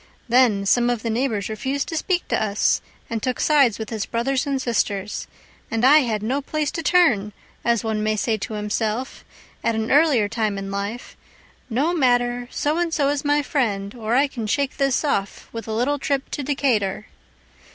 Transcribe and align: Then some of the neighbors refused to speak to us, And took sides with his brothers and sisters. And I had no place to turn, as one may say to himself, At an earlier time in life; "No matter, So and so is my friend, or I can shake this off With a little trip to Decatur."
Then 0.27 0.65
some 0.65 0.89
of 0.89 1.03
the 1.03 1.11
neighbors 1.11 1.47
refused 1.47 1.87
to 1.89 1.95
speak 1.95 2.27
to 2.29 2.43
us, 2.43 2.81
And 3.07 3.21
took 3.21 3.39
sides 3.39 3.77
with 3.77 3.91
his 3.91 4.07
brothers 4.07 4.47
and 4.47 4.59
sisters. 4.59 5.27
And 5.69 5.85
I 5.85 5.99
had 5.99 6.23
no 6.23 6.41
place 6.41 6.71
to 6.71 6.81
turn, 6.81 7.33
as 7.63 7.83
one 7.83 8.01
may 8.01 8.15
say 8.15 8.37
to 8.37 8.55
himself, 8.55 9.23
At 9.63 9.75
an 9.75 9.91
earlier 9.91 10.27
time 10.27 10.57
in 10.57 10.71
life; 10.71 11.15
"No 11.69 11.93
matter, 11.93 12.47
So 12.51 12.79
and 12.79 12.91
so 12.91 13.09
is 13.09 13.23
my 13.23 13.43
friend, 13.43 13.93
or 13.93 14.15
I 14.15 14.25
can 14.25 14.47
shake 14.47 14.77
this 14.77 15.03
off 15.05 15.47
With 15.51 15.67
a 15.67 15.71
little 15.71 15.99
trip 15.99 16.31
to 16.31 16.41
Decatur." 16.41 17.05